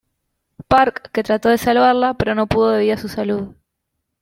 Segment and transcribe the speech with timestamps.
[0.67, 3.53] Park, que trató de salvarla, pero no pudo debido a su salud.